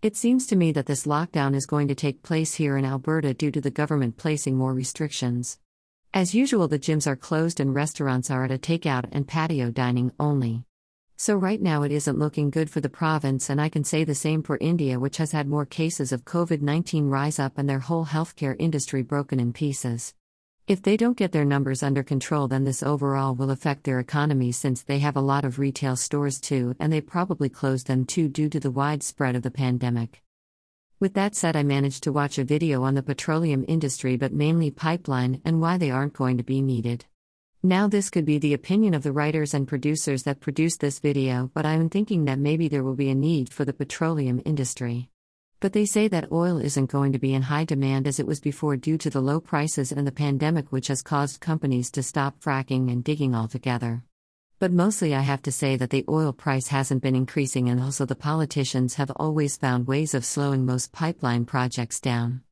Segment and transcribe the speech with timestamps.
[0.00, 3.34] It seems to me that this lockdown is going to take place here in Alberta
[3.34, 5.58] due to the government placing more restrictions.
[6.14, 10.12] As usual, the gyms are closed and restaurants are at a takeout and patio dining
[10.20, 10.62] only.
[11.16, 14.14] So, right now, it isn't looking good for the province, and I can say the
[14.14, 17.80] same for India, which has had more cases of COVID 19 rise up and their
[17.80, 20.14] whole healthcare industry broken in pieces.
[20.68, 24.52] If they don't get their numbers under control, then this overall will affect their economy
[24.52, 28.28] since they have a lot of retail stores too, and they probably closed them too
[28.28, 30.22] due to the widespread of the pandemic.
[31.00, 34.70] With that said, I managed to watch a video on the petroleum industry, but mainly
[34.70, 37.06] pipeline and why they aren't going to be needed.
[37.62, 41.50] Now, this could be the opinion of the writers and producers that produced this video,
[41.54, 45.08] but I'm thinking that maybe there will be a need for the petroleum industry.
[45.60, 48.38] But they say that oil isn't going to be in high demand as it was
[48.38, 52.38] before due to the low prices and the pandemic, which has caused companies to stop
[52.38, 54.04] fracking and digging altogether.
[54.60, 58.06] But mostly, I have to say that the oil price hasn't been increasing, and also
[58.06, 62.42] the politicians have always found ways of slowing most pipeline projects down.